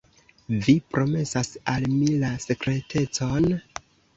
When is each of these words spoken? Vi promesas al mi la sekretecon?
Vi 0.67 0.73
promesas 0.95 1.51
al 1.75 1.87
mi 1.99 2.09
la 2.25 2.33
sekretecon? 2.49 3.49